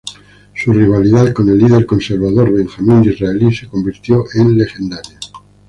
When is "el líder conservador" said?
1.49-2.51